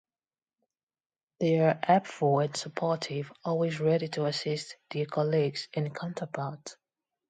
They 1.39 1.59
are 1.59 1.79
helpful 1.83 2.39
and 2.39 2.57
supportive, 2.57 3.31
always 3.45 3.79
ready 3.79 4.07
to 4.07 4.25
assist 4.25 4.75
their 4.89 5.05
colleagues 5.05 5.67
and 5.75 5.95
counterparts. 5.95 6.75